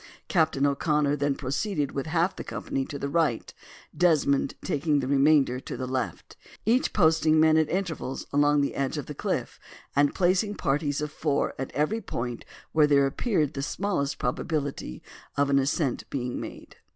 Captain 0.27 0.65
O'Connor 0.65 1.15
then 1.17 1.35
proceeded 1.35 1.91
with 1.91 2.07
half 2.07 2.35
the 2.35 2.43
company 2.43 2.85
to 2.85 2.97
the 2.97 3.07
right, 3.07 3.53
Desmond 3.95 4.55
taking 4.63 4.99
the 4.99 5.05
remainder 5.05 5.59
to 5.59 5.77
the 5.77 5.85
left; 5.85 6.35
each 6.65 6.91
posting 6.91 7.39
men 7.39 7.55
at 7.55 7.69
intervals 7.69 8.25
along 8.33 8.61
the 8.61 8.73
edge 8.73 8.97
of 8.97 9.05
the 9.05 9.13
cliff, 9.13 9.59
and 9.95 10.15
placing 10.15 10.55
parties 10.55 11.01
of 11.01 11.11
four 11.11 11.53
at 11.59 11.71
every 11.73 12.01
point 12.01 12.45
where 12.71 12.87
there 12.87 13.05
appeared 13.05 13.53
the 13.53 13.61
smallest 13.61 14.17
probability 14.17 15.03
of 15.37 15.51
an 15.51 15.59
ascent 15.59 16.09
being 16.09 16.39
made. 16.41 16.77